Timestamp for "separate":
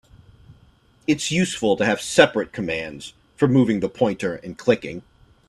2.01-2.51